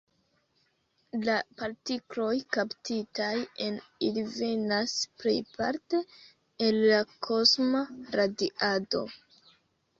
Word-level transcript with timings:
La 1.27 1.35
partikloj 1.59 2.31
kaptitaj 2.57 3.29
en 3.67 3.77
ili 4.09 4.25
venas 4.39 4.97
plejparte 5.21 6.03
el 6.71 6.83
la 6.89 7.05
kosma 7.31 7.87
radiado. 8.21 9.07